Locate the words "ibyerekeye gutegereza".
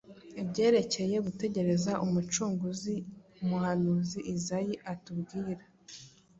0.41-1.91